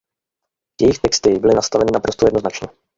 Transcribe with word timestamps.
Jejich 0.81 0.99
texty 0.99 1.39
byly 1.39 1.53
nastaveny 1.55 1.89
naprosto 1.93 2.27
jednoznačně. 2.27 2.67